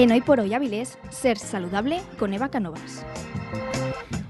[0.00, 3.04] En Hoy por Hoy Avilés, ser saludable con Eva Canovas.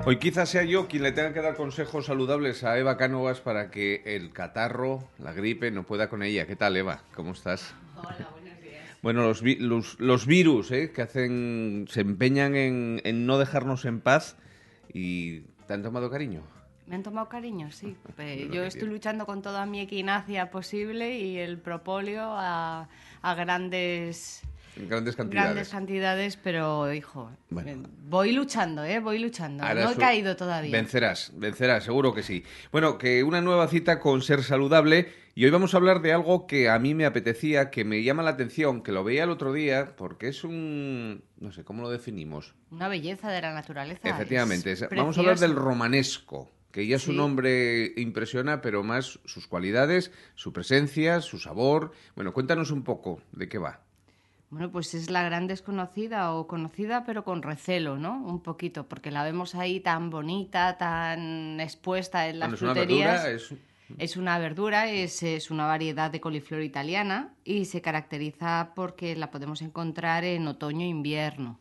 [0.04, 3.71] Hoy quizás sea yo quien le tenga que dar consejos saludables a Eva Cánovas para
[3.71, 6.45] que el catarro, la gripe, no pueda con ella.
[6.46, 7.03] ¿Qué tal, Eva?
[7.14, 7.72] ¿Cómo estás?
[7.96, 8.83] Hola, buenos días.
[9.01, 10.90] Bueno, los, vi- los, los virus, ¿eh?
[10.90, 14.37] Que hacen, se empeñan en, en no dejarnos en paz
[14.92, 16.42] y te han tomado cariño.
[16.88, 17.96] Me han tomado cariño, sí.
[18.16, 18.95] Pues lo yo estoy quiero.
[18.95, 22.88] luchando con toda mi equinacia posible y el propóleo a,
[23.23, 24.42] a grandes,
[24.77, 25.47] grandes cantidades.
[25.51, 27.88] grandes cantidades, pero hijo, Bueno.
[28.09, 28.98] voy luchando, ¿eh?
[29.01, 29.65] Voy luchando.
[29.65, 30.70] Ahora no he caído todavía.
[30.73, 32.45] Vencerás, vencerás, seguro que sí.
[32.73, 36.47] Bueno, que una nueva cita con Ser Saludable y hoy vamos a hablar de algo
[36.47, 39.52] que a mí me apetecía, que me llama la atención, que lo veía el otro
[39.52, 41.23] día, porque es un...
[41.39, 42.55] no sé, ¿cómo lo definimos?
[42.70, 44.00] Una belleza de la naturaleza.
[44.09, 47.16] Efectivamente, es vamos a hablar del romanesco, que ya su Sí.
[47.16, 51.92] nombre impresiona, pero más sus cualidades, su presencia, su sabor.
[52.14, 53.80] Bueno, cuéntanos un poco de qué va.
[54.51, 58.20] Bueno, pues es la gran desconocida o conocida, pero con recelo, ¿no?
[58.25, 62.75] Un poquito, porque la vemos ahí tan bonita, tan expuesta en las Bueno, es una
[62.75, 63.55] verdura, es...
[63.98, 69.33] Es una verdura, es, es una variedad de coliflor italiana y se caracteriza porque la
[69.33, 71.59] podemos encontrar en otoño e invierno.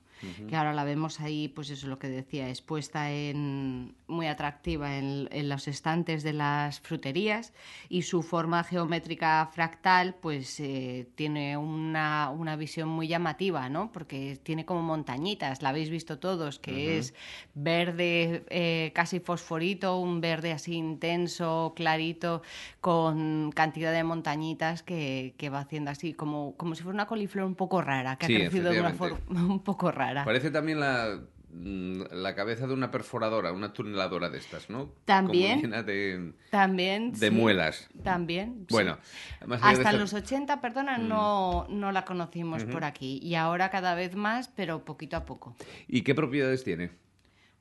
[0.48, 4.98] Que ahora la vemos ahí, pues eso es lo que decía, expuesta en, muy atractiva
[4.98, 7.54] en, en los estantes de las fruterías
[7.88, 13.92] y su forma geométrica fractal pues eh, tiene una, una visión muy llamativa, ¿no?
[13.92, 17.14] Porque tiene como montañitas, la habéis visto todos, que es
[17.54, 22.42] verde eh, casi fosforito, un verde así intenso, clarito,
[22.82, 27.46] con cantidad de montañitas que, que va haciendo así, como, como si fuera una coliflor
[27.46, 30.09] un poco rara, que Sí, ha crecido de una forma un poco rara.
[30.26, 31.20] Parece también la,
[31.52, 34.94] mm, la cabeza de una perforadora, una tuneladora de estas, ¿no?
[35.06, 35.62] También.
[35.62, 37.12] Como llena de, También.
[37.14, 37.90] de sí, muelas.
[38.04, 38.66] También.
[38.68, 38.74] sí.
[38.74, 38.98] Bueno,
[39.46, 41.08] de Hasta ser- los 80, perdona, Mm.
[41.08, 43.20] no, no la conocimos por aquí.
[43.24, 45.56] Y ahora cada vez más, pero poquito a poco.
[45.88, 46.92] ¿Y qué propiedades tiene?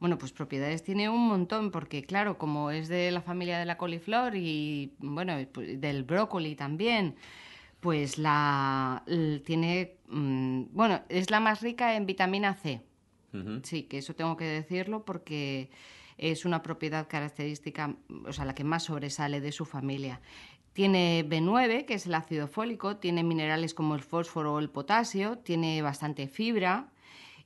[0.01, 3.77] Bueno, pues propiedades tiene un montón, porque claro, como es de la familia de la
[3.77, 7.17] coliflor y bueno, pues, del brócoli también,
[7.81, 9.03] pues la
[9.45, 9.97] tiene,
[10.59, 12.83] mm, bueno, es la más rica en vitamina C.
[13.63, 15.71] Sí, que eso tengo que decirlo porque
[16.17, 17.95] es una propiedad característica,
[18.27, 20.21] o sea, la que más sobresale de su familia.
[20.73, 25.39] Tiene B9, que es el ácido fólico, tiene minerales como el fósforo o el potasio,
[25.39, 26.89] tiene bastante fibra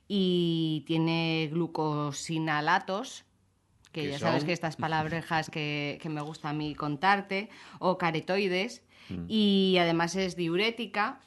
[0.07, 3.25] y tiene glucosinalatos,
[3.91, 4.47] que ¿Qué ya sabes son?
[4.47, 7.49] que estas palabrejas que, que me gusta a mí contarte,
[7.79, 8.83] o caretoides,
[9.27, 11.19] y además es diurética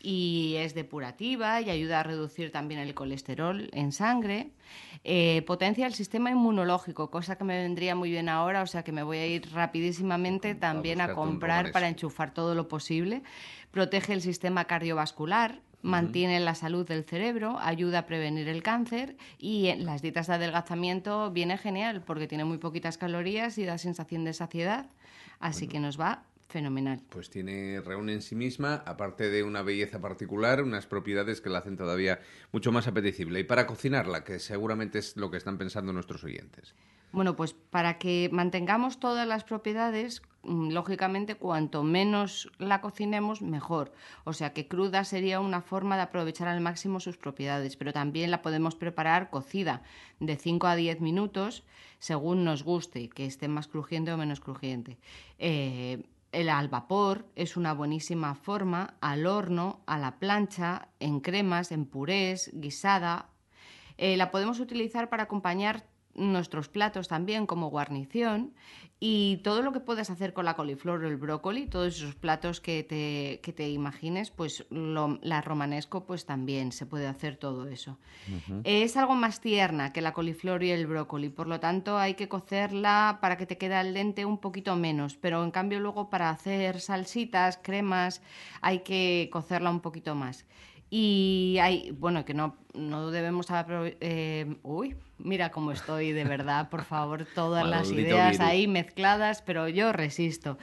[0.00, 4.50] y es depurativa y ayuda a reducir también el colesterol en sangre.
[5.04, 8.92] Eh, potencia el sistema inmunológico, cosa que me vendría muy bien ahora, o sea que
[8.92, 13.22] me voy a ir rapidísimamente también a comprar para enchufar todo lo posible.
[13.70, 15.60] Protege el sistema cardiovascular.
[15.80, 20.34] Mantiene la salud del cerebro, ayuda a prevenir el cáncer y en las dietas de
[20.34, 24.86] adelgazamiento viene genial porque tiene muy poquitas calorías y da sensación de saciedad,
[25.38, 27.02] así que nos va fenomenal.
[27.10, 31.58] Pues tiene, reúne en sí misma, aparte de una belleza particular, unas propiedades que la
[31.58, 32.20] hacen todavía
[32.52, 33.40] mucho más apetecible.
[33.40, 36.74] Y para cocinarla, que seguramente es lo que están pensando nuestros oyentes.
[37.10, 43.92] Bueno, pues para que mantengamos todas las propiedades, mm, lógicamente cuanto menos la cocinemos, mejor.
[44.24, 48.30] O sea que cruda sería una forma de aprovechar al máximo sus propiedades, pero también
[48.30, 49.82] la podemos preparar cocida
[50.20, 51.64] de 5 a 10 minutos,
[51.98, 54.98] según nos guste, que esté más crujiente o menos crujiente.
[55.38, 61.72] Eh, el al vapor es una buenísima forma, al horno, a la plancha, en cremas,
[61.72, 63.30] en purés, guisada,
[63.96, 65.86] eh, la podemos utilizar para acompañar
[66.18, 68.52] nuestros platos también como guarnición
[69.00, 72.60] y todo lo que puedas hacer con la coliflor o el brócoli, todos esos platos
[72.60, 77.68] que te, que te imagines, pues lo- la romanesco pues también se puede hacer todo
[77.68, 77.98] eso.
[78.64, 82.28] Es algo más tierna que la coliflor y el brócoli, por lo tanto hay que
[82.28, 86.30] cocerla para que te quede al dente un poquito menos, pero en cambio luego para
[86.30, 88.20] hacer salsitas, cremas,
[88.60, 90.44] hay que cocerla un poquito más.
[90.90, 96.84] Y hay, bueno, que no, no debemos eh, uy, mira cómo estoy, de verdad, por
[96.84, 98.40] favor, todas las ideas virus.
[98.40, 100.58] ahí mezcladas, pero yo resisto.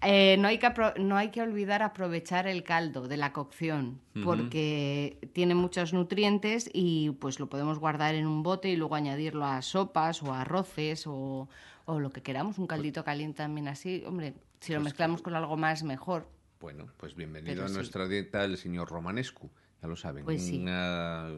[0.00, 5.18] Eh, no, hay que no hay que olvidar aprovechar el caldo de la cocción, porque
[5.32, 9.60] tiene muchos nutrientes y pues lo podemos guardar en un bote y luego añadirlo a
[9.60, 11.48] sopas o a arroces o,
[11.84, 14.04] o lo que queramos, un caldito caliente también así.
[14.06, 16.28] Hombre, si lo mezclamos con algo más, mejor.
[16.60, 17.74] Bueno, pues bienvenido Pero a sí.
[17.74, 19.50] nuestra dieta el señor Romanescu,
[19.80, 20.24] ya lo saben.
[20.24, 20.58] Pues sí.
[20.58, 21.30] una-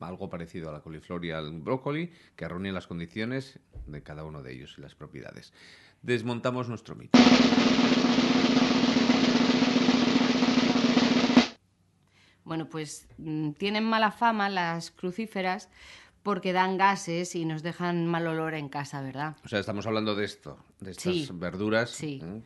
[0.00, 4.42] algo parecido a la coliflor y al brócoli, que reúne las condiciones de cada uno
[4.42, 5.52] de ellos y las propiedades.
[6.02, 7.16] Desmontamos nuestro mito.
[12.44, 15.68] Bueno, pues mm, tienen mala fama las crucíferas
[16.22, 19.36] porque dan gases y nos dejan mal olor en casa, ¿verdad?
[19.44, 21.28] O sea, estamos hablando de esto, de estas Sí.
[21.32, 22.20] verduras, Sí.
[22.22, 22.42] ¿eh?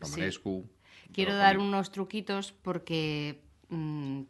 [0.00, 0.68] Romanescu.
[1.12, 1.46] Quiero brócoli.
[1.46, 4.22] dar unos truquitos porque mm,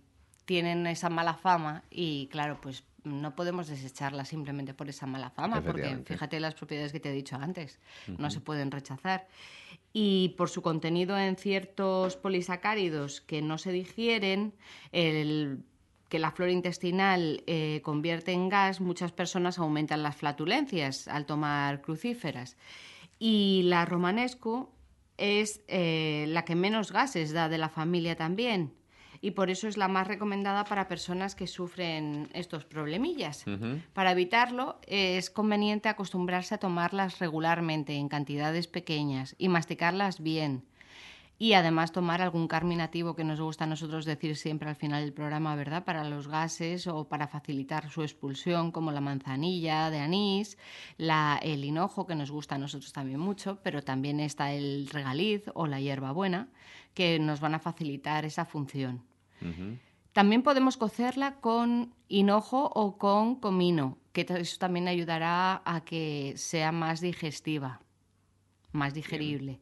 [0.44, 5.62] tienen esa mala fama y claro, pues no podemos desecharla simplemente por esa mala fama,
[5.62, 7.78] porque fíjate las propiedades que te he dicho antes,
[8.18, 9.28] no se pueden rechazar.
[9.92, 14.52] Y por su contenido en ciertos polisacáridos que no se digieren,
[14.92, 15.60] el
[16.08, 21.80] que la flora intestinal eh, convierte en gas, muchas personas aumentan las flatulencias al tomar
[21.80, 22.56] crucíferas.
[23.18, 24.72] Y la romanesco
[25.18, 28.72] es eh, la que menos gases da de la familia también.
[29.20, 33.44] Y por eso es la más recomendada para personas que sufren estos problemillas.
[33.94, 40.64] Para evitarlo, es conveniente acostumbrarse a tomarlas regularmente, en cantidades pequeñas, y masticarlas bien.
[41.38, 45.12] Y además tomar algún carminativo que nos gusta a nosotros decir siempre al final del
[45.12, 45.84] programa, ¿verdad?
[45.84, 50.56] Para los gases o para facilitar su expulsión, como la manzanilla de anís,
[50.96, 55.44] la, el hinojo, que nos gusta a nosotros también mucho, pero también está el regaliz
[55.54, 56.48] o la hierbabuena,
[56.94, 59.02] que nos van a facilitar esa función.
[60.14, 66.72] También podemos cocerla con hinojo o con comino, que eso también ayudará a que sea
[66.72, 67.82] más digestiva,
[68.76, 69.58] más digerible.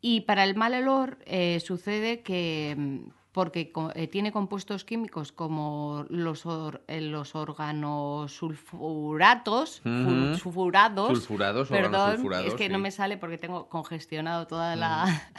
[0.00, 2.98] Y para el mal olor eh, sucede que mm,
[3.32, 10.34] porque eh, tiene compuestos químicos como los, or- eh, los organosulfuratos, fu- Ujú.
[10.34, 15.04] sulfurados, Sulfurados, perdón, es que no me sale porque tengo congestionado toda la...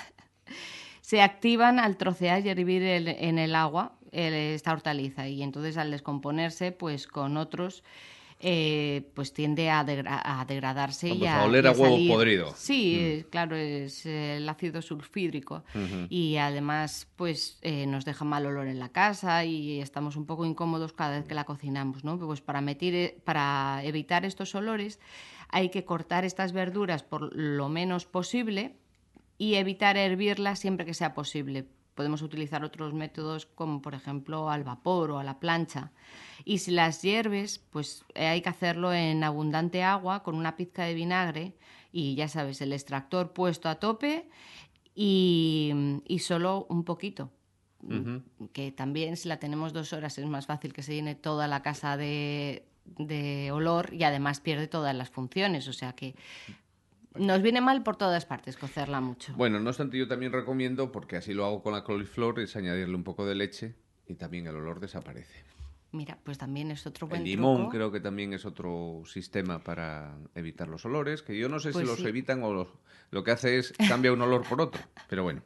[1.01, 5.77] se activan al trocear y hervir el- en el agua el- esta hortaliza y entonces
[5.77, 7.83] al descomponerse pues con otros
[8.41, 12.11] eh, pues tiende a, degra- a degradarse Vamos, y a a, oler a huevo salir.
[12.11, 12.53] podrido.
[12.55, 15.63] Sí, eh, claro, es eh, el ácido sulfídrico
[16.09, 20.45] y además pues eh, nos deja mal olor en la casa y estamos un poco
[20.45, 22.17] incómodos cada vez que la cocinamos, ¿no?
[22.17, 24.99] Pues para, metir, para evitar estos olores
[25.49, 28.77] hay que cortar estas verduras por lo menos posible
[29.39, 31.65] y evitar hervirlas siempre que sea posible.
[31.95, 35.91] Podemos utilizar otros métodos como por ejemplo al vapor o a la plancha.
[36.45, 40.83] Y si las hierves, pues eh, hay que hacerlo en abundante agua con una pizca
[40.83, 41.55] de vinagre
[41.91, 44.29] y ya sabes, el extractor puesto a tope
[44.93, 45.73] y,
[46.05, 47.31] y solo un poquito.
[48.51, 51.61] Que también si la tenemos dos horas es más fácil que se llene toda la
[51.61, 55.65] casa de, de olor y además pierde todas las funciones.
[55.69, 56.15] O sea que
[57.15, 59.33] nos viene mal por todas partes cocerla mucho.
[59.35, 62.95] Bueno, no obstante, yo también recomiendo, porque así lo hago con la coliflor, es añadirle
[62.95, 63.75] un poco de leche
[64.07, 65.43] y también el olor desaparece.
[65.91, 67.69] Mira, pues también es otro buen El limón truco.
[67.71, 71.83] creo que también es otro sistema para evitar los olores, que yo no sé Pues
[71.85, 72.07] si los sí.
[72.07, 72.67] evitan o los-
[73.09, 74.81] lo que hace es cambia un olor por otro.
[75.09, 75.41] Pero bueno.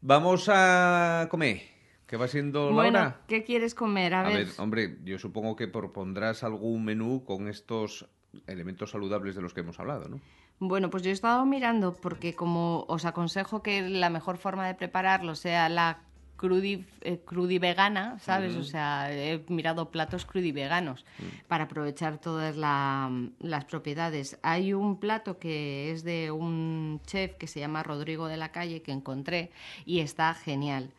[0.00, 1.60] Vamos a comer,
[2.06, 3.20] que va siendo la Bueno, hora.
[3.28, 4.14] ¿qué quieres comer?
[4.14, 8.08] A, A ver, ver, hombre, yo supongo que propondrás algún menú con estos
[8.46, 10.20] elementos saludables de los que hemos hablado, ¿no?
[10.58, 14.74] Bueno, pues yo he estado mirando porque como os aconsejo que la mejor forma de
[14.74, 16.00] prepararlo sea la
[16.36, 18.56] crudi, eh, crudivegana, ¿sabes?
[18.56, 21.04] O sea, he mirado platos crudiveganos
[21.48, 23.10] para aprovechar todas la-
[23.40, 24.38] las propiedades.
[24.42, 28.80] Hay un plato que es de un chef que se llama Rodrigo de la Calle
[28.82, 29.50] que encontré
[29.84, 30.92] y está genial.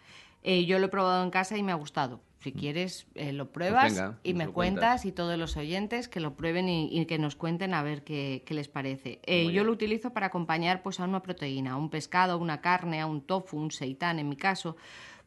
[0.43, 2.19] Eh, yo lo he probado en casa y me ha gustado.
[2.43, 5.05] Si quieres, eh, lo pruebas venga, y me cuentas cuentas.
[5.05, 8.41] y todos los oyentes que lo prueben y, y que nos cuenten a ver qué,
[8.47, 9.19] qué les parece.
[9.23, 9.65] Eh, yo bien.
[9.67, 13.05] lo utilizo para acompañar pues, a una proteína, a un pescado, a una carne, a
[13.05, 14.75] un tofu, un seitán en mi caso.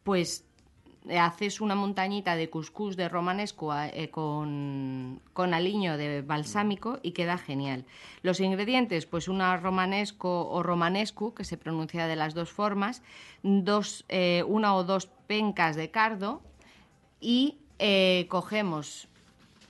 [0.02, 0.44] Pues
[1.08, 6.98] eh, haces una montañita de cuscús de romanesco a- eh, con, con aliño de balsámico
[7.02, 7.84] y queda genial.
[8.22, 13.02] Los ingredientes, pues una romanesco o romanescu, que se pronuncia de las dos formas,
[13.42, 16.42] dos, eh, una o dos pencas de cardo,
[17.24, 19.08] y eh, cogemos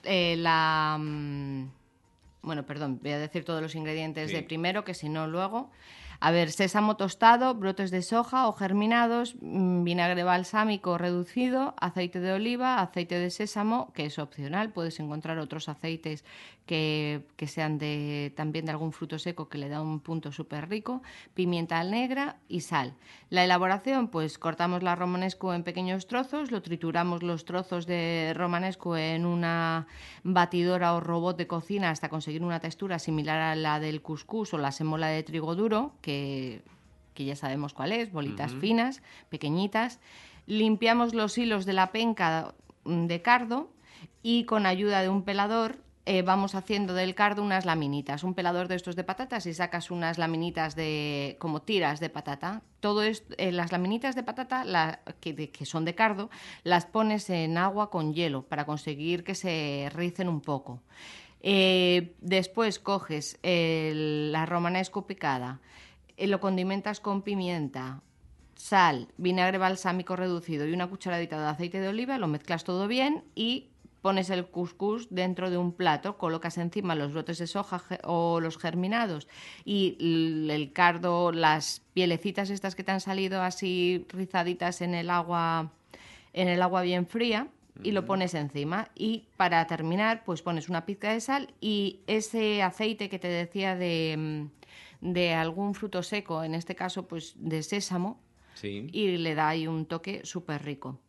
[0.03, 0.97] eh, la...
[0.99, 1.69] mm,
[2.43, 4.35] Bueno, perdón, voy a decir todos los ingredientes Sí.
[4.35, 5.71] de primero, que si no luego...
[6.19, 12.33] A ver, sésamo tostado, brotes de soja o germinados, mm, vinagre balsámico reducido, aceite de
[12.33, 16.23] oliva, aceite de sésamo, que es opcional, puedes encontrar otros aceites
[16.65, 20.69] que, que sean de, también de algún fruto seco que le da un punto súper
[20.69, 21.01] rico,
[21.33, 22.95] pimienta negra y sal.
[23.29, 28.97] La elaboración, pues cortamos la romanesco en pequeños trozos, lo trituramos los trozos de romanesco
[28.97, 29.87] en una
[30.23, 34.57] batidora o robot de cocina hasta conseguir una textura similar a la del cuscús o
[34.57, 36.61] la semola de trigo duro, que,
[37.15, 39.99] que ya sabemos cuál es, bolitas finas, pequeñitas.
[40.45, 42.53] Limpiamos los hilos de la penca
[42.85, 43.71] de cardo
[44.21, 48.67] y con ayuda de un pelador eh, vamos haciendo del cardo unas laminitas, un pelador
[48.67, 52.61] de estos de patatas y sacas unas laminitas de como tiras de patata.
[52.79, 56.29] Todo esto, eh, las laminitas de patata la- que, de- que son de cardo
[56.63, 60.83] las pones en agua con hielo para conseguir que se ricen un poco.
[61.41, 65.59] Eh, después coges la romanesco picada,
[66.17, 68.01] eh, lo condimentas con pimienta,
[68.55, 73.23] sal, vinagre balsámico reducido y una cucharadita de aceite de oliva, lo mezclas todo bien
[73.35, 73.69] y
[74.01, 78.59] pones el couscous dentro de un plato, colocas encima los brotes de soja o los
[78.59, 79.27] germinados
[79.65, 79.97] y
[80.51, 85.71] el cardo, las pielecitas estas que te han salido así rizaditas en el agua
[86.33, 87.47] en el agua bien fría
[87.81, 88.89] y lo pones encima.
[88.93, 93.75] Y para terminar pues pones una pizca de sal y ese aceite que te decía
[93.75, 94.64] de, mm,
[95.01, 98.19] de algún fruto seco, en este caso pues de sésamo,
[98.55, 98.87] Sí.
[98.93, 100.99] y le da ahí un toque súper rico.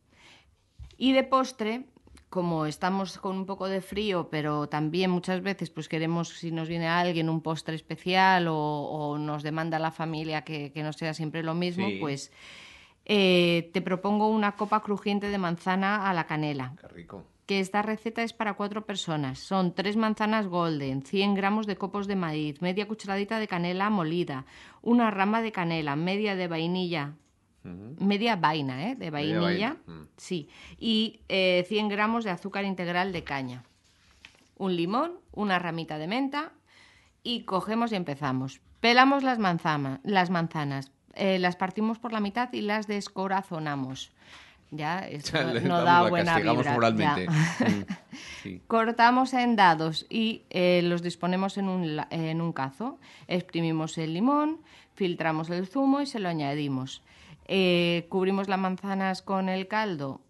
[0.98, 1.84] Y de postre,
[2.28, 6.68] como estamos con un poco de frío, pero también muchas veces pues queremos, si nos
[6.68, 11.14] viene alguien, un postre especial o, o nos demanda la familia que, que no sea
[11.14, 11.98] siempre lo mismo, Sí.
[12.00, 12.32] pues
[13.04, 17.24] eh, te propongo una copa crujiente de manzana a la canela Qué rico.
[17.46, 19.38] Que esta receta es para cuatro personas.
[19.38, 24.44] Son tres manzanas golden, 100 gramos de copos de maíz, media cucharadita de canela molida,
[24.82, 27.12] una rama de canela, media de vainilla,
[28.00, 28.94] media vaina, ¿eh?
[28.96, 30.08] De vainilla, vaina, mm.
[30.16, 30.48] sí,
[30.78, 33.64] y eh, 100 gramos de azúcar integral de caña,
[34.56, 36.52] un limón, una ramita de menta
[37.22, 38.60] y cogemos y empezamos.
[38.80, 44.12] Pelamos las, manzana- las manzanas, eh, las partimos por la mitad y las descorazonamos.
[44.70, 46.72] Ya, esto no da la buena vibra.
[46.72, 47.26] moralmente.
[47.26, 47.68] ya.
[47.68, 47.84] Mm,
[48.42, 48.62] sí.
[48.66, 52.98] Cortamos en dados y eh, los disponemos en un, en un cazo.
[53.28, 54.60] Exprimimos el limón,
[54.94, 57.02] filtramos el zumo y se lo añadimos.
[57.46, 60.20] Eh, cubrimos las manzanas con el caldo,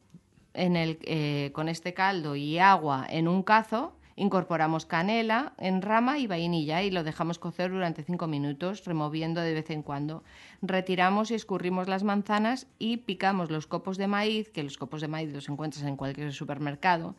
[0.52, 3.95] en el, eh, con este caldo y agua en un cazo.
[4.18, 9.52] Incorporamos canela en rama y vainilla y lo dejamos cocer durante 5 minutos, removiendo de
[9.52, 10.24] vez en cuando.
[10.62, 15.08] Retiramos y escurrimos las manzanas y picamos los copos de maíz, que los copos de
[15.08, 17.14] maíz los encuentras en cualquier supermercado,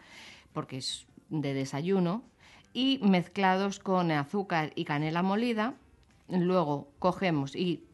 [0.53, 2.23] porque es de desayuno,
[2.73, 5.75] y mezclados con azúcar y canela molida.
[6.29, 7.86] Luego cogemos y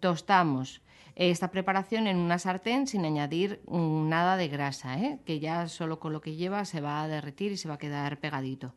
[0.00, 0.82] tostamos
[1.14, 5.18] esta preparación en una sartén sin añadir mm, nada de grasa, ¿eh?
[5.26, 7.78] que ya solo con lo que lleva se va a derretir y se va a
[7.78, 8.74] quedar pegadito.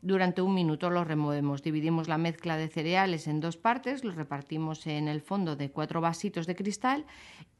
[0.00, 4.86] Durante un minuto lo removemos, dividimos la mezcla de cereales en dos partes, lo repartimos
[4.88, 7.04] en el fondo de cuatro vasitos de cristal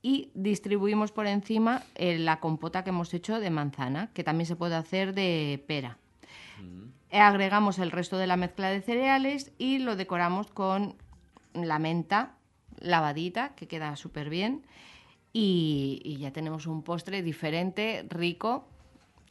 [0.02, 4.56] y distribuimos por encima eh, la compota que hemos hecho de manzana, que también se
[4.56, 5.98] puede hacer de pera.
[7.10, 10.96] Eh, Agregamos el resto de la mezcla de cereales y lo decoramos con
[11.54, 12.34] la menta
[12.82, 14.62] lavadita, que queda súper bien.
[15.32, 18.68] Y, y ya tenemos un postre diferente, rico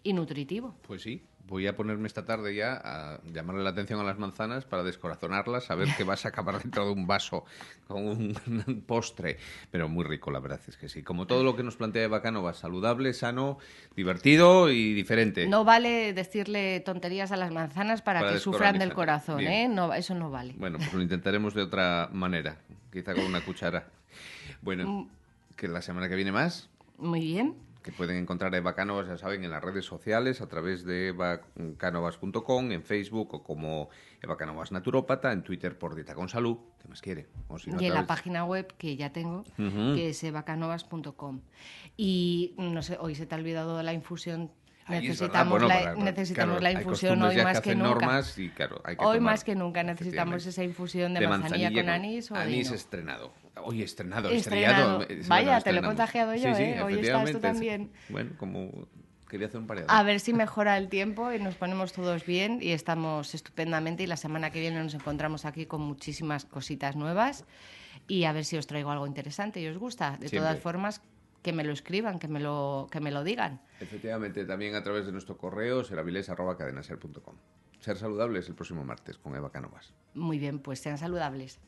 [0.04, 0.76] y nutritivo.
[0.88, 1.24] Pues sí.
[1.48, 5.70] Voy a ponerme esta tarde ya a llamarle la atención a las manzanas para descorazonarlas,
[5.70, 7.44] a ver qué vas a acabar dentro de un vaso
[7.88, 9.38] con un postre.
[9.70, 11.04] Pero muy rico, la verdad es que sí.
[11.04, 13.58] Como todo lo que nos plantea Eva Canova, saludable, sano,
[13.98, 15.46] divertido y diferente.
[15.48, 19.52] No vale decirle tonterías a las manzanas para, Para que sufran del corazón, Bien.
[19.52, 19.68] ¿eh?
[19.68, 20.54] No, eso no vale.
[20.58, 22.60] Bueno, pues lo intentaremos de otra manera,
[22.92, 23.88] quizá con una cuchara.
[24.62, 24.66] Mm.
[24.66, 25.10] Bueno,
[25.56, 27.56] que la semana que viene más, Muy bien.
[27.84, 31.10] que pueden encontrar a Eva Cánovas, ya saben, en las redes sociales, a través de
[31.10, 33.90] evacanovas.com, en Facebook o como
[34.22, 37.28] Eva Cánovas Naturópata, en Twitter por Dieta con Salud, ¿qué más quiere?
[37.48, 41.42] O si no, y en la página web que ya tengo, que es evacanovas.com.
[41.98, 44.52] Y no sé, hoy se te ha olvidado la infusión.
[44.88, 48.22] Necesitamos, bueno, la, necesitamos claro, la infusión hoy más que que nunca.
[48.38, 51.70] y, claro, hay que Hoy tomar, más que nunca necesitamos esa infusión de, De manzanilla,
[51.70, 53.34] con con- anís o Anís estrenado.
[53.64, 55.06] Hoy estrenado, Estrenado.
[55.28, 56.82] Vaya, te lo he contagiado yo, Sí, sí, ¿eh?
[56.82, 57.92] Hoy estás tú también.
[58.10, 58.88] Bueno, como
[59.30, 59.90] quería hacer un pareado.
[59.90, 64.08] A ver si mejora el tiempo y nos ponemos todos bien y estamos estupendamente y
[64.08, 67.46] la semana que viene nos encontramos aquí con muchísimas cositas nuevas
[68.08, 70.12] y a ver si os traigo algo interesante y os gusta.
[70.12, 70.40] De Siempre.
[70.40, 71.02] todas formas,
[71.42, 73.62] que me lo escriban, que me lo, que me lo digan.
[73.80, 77.36] Efectivamente, también a través de nuestro correo seraviles.cadenaser.com.
[77.80, 79.94] Ser saludables el próximo martes con Eva Cánovas.
[80.14, 81.60] Muy bien, pues sean saludables.